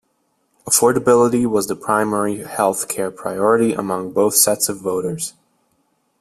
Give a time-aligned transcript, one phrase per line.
[0.65, 5.35] Affordability was the primary health care priority among both sets of voters.